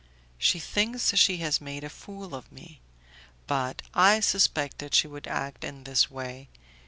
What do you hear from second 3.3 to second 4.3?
but I